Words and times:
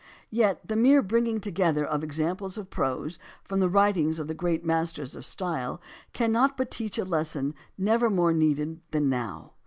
Yet 0.31 0.67
the 0.67 0.75
mere 0.75 1.03
bringing 1.03 1.39
together 1.39 1.85
of 1.85 2.03
examples 2.03 2.57
of 2.57 2.71
prose 2.71 3.19
from 3.43 3.59
the 3.59 3.69
writings 3.69 4.17
of 4.17 4.25
the 4.27 4.33
great 4.33 4.65
masters 4.65 5.15
of 5.15 5.27
style 5.27 5.79
cannot 6.11 6.57
but 6.57 6.71
teach 6.71 6.97
a 6.97 7.05
lesson 7.05 7.53
never 7.77 8.09
more 8.09 8.33
needed 8.33 8.81
than 8.89 9.09
now. 9.09 9.53